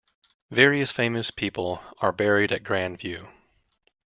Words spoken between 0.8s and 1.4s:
famous